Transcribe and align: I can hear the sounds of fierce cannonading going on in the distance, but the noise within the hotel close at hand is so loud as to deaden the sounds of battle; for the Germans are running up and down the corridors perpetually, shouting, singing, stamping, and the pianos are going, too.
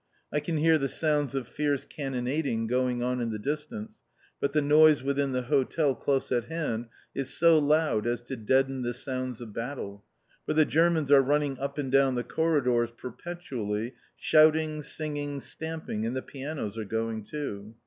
I 0.33 0.39
can 0.39 0.57
hear 0.57 0.79
the 0.79 0.89
sounds 0.89 1.35
of 1.35 1.47
fierce 1.47 1.85
cannonading 1.85 2.65
going 2.65 3.03
on 3.03 3.21
in 3.21 3.29
the 3.29 3.37
distance, 3.37 4.01
but 4.39 4.51
the 4.51 4.59
noise 4.63 5.03
within 5.03 5.31
the 5.31 5.43
hotel 5.43 5.93
close 5.93 6.31
at 6.31 6.45
hand 6.45 6.87
is 7.13 7.31
so 7.37 7.59
loud 7.59 8.07
as 8.07 8.23
to 8.23 8.35
deaden 8.35 8.81
the 8.81 8.95
sounds 8.95 9.41
of 9.41 9.53
battle; 9.53 10.03
for 10.47 10.53
the 10.53 10.65
Germans 10.65 11.11
are 11.11 11.21
running 11.21 11.59
up 11.59 11.77
and 11.77 11.91
down 11.91 12.15
the 12.15 12.23
corridors 12.23 12.89
perpetually, 12.89 13.93
shouting, 14.17 14.81
singing, 14.81 15.39
stamping, 15.39 16.03
and 16.03 16.15
the 16.15 16.23
pianos 16.23 16.79
are 16.79 16.83
going, 16.85 17.21
too. 17.23 17.75